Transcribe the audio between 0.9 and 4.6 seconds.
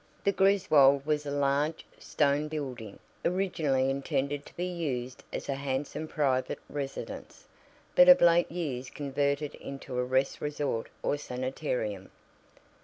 was a large, stone building, originally intended to